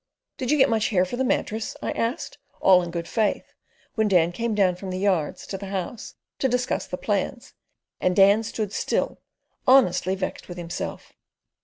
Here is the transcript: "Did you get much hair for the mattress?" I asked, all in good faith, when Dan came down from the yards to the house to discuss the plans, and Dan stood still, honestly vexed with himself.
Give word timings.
"Did 0.37 0.49
you 0.49 0.57
get 0.57 0.67
much 0.67 0.89
hair 0.89 1.05
for 1.05 1.15
the 1.15 1.23
mattress?" 1.23 1.75
I 1.79 1.91
asked, 1.91 2.39
all 2.59 2.81
in 2.81 2.89
good 2.89 3.07
faith, 3.07 3.53
when 3.93 4.07
Dan 4.07 4.31
came 4.31 4.55
down 4.55 4.75
from 4.75 4.89
the 4.89 4.97
yards 4.97 5.45
to 5.45 5.59
the 5.59 5.67
house 5.67 6.15
to 6.39 6.49
discuss 6.49 6.87
the 6.87 6.97
plans, 6.97 7.53
and 7.99 8.15
Dan 8.15 8.41
stood 8.41 8.73
still, 8.73 9.19
honestly 9.67 10.15
vexed 10.15 10.47
with 10.49 10.57
himself. 10.57 11.13